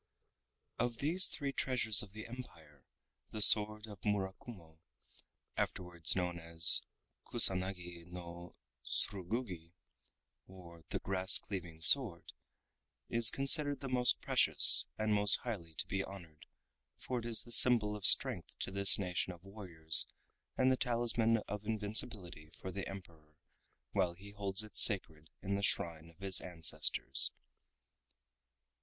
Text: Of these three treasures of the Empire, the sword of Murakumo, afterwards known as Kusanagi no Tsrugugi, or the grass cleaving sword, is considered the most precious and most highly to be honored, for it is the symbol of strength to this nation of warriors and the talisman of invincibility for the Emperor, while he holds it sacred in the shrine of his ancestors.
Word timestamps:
Of 0.79 0.97
these 0.97 1.27
three 1.27 1.53
treasures 1.53 2.01
of 2.01 2.11
the 2.11 2.25
Empire, 2.25 2.87
the 3.29 3.39
sword 3.39 3.85
of 3.85 4.03
Murakumo, 4.03 4.79
afterwards 5.55 6.15
known 6.15 6.39
as 6.39 6.81
Kusanagi 7.27 8.07
no 8.07 8.55
Tsrugugi, 8.83 9.73
or 10.47 10.83
the 10.89 10.97
grass 10.97 11.37
cleaving 11.37 11.81
sword, 11.81 12.31
is 13.09 13.29
considered 13.29 13.81
the 13.81 13.89
most 13.89 14.19
precious 14.21 14.87
and 14.97 15.13
most 15.13 15.35
highly 15.41 15.75
to 15.75 15.85
be 15.85 16.03
honored, 16.03 16.47
for 16.97 17.19
it 17.19 17.25
is 17.27 17.43
the 17.43 17.51
symbol 17.51 17.95
of 17.95 18.07
strength 18.07 18.57
to 18.57 18.71
this 18.71 18.97
nation 18.97 19.31
of 19.31 19.43
warriors 19.43 20.11
and 20.57 20.71
the 20.71 20.77
talisman 20.77 21.37
of 21.47 21.63
invincibility 21.63 22.49
for 22.59 22.71
the 22.71 22.87
Emperor, 22.89 23.35
while 23.91 24.13
he 24.15 24.31
holds 24.31 24.63
it 24.63 24.75
sacred 24.75 25.29
in 25.43 25.53
the 25.53 25.61
shrine 25.61 26.09
of 26.09 26.17
his 26.17 26.41
ancestors. 26.41 27.31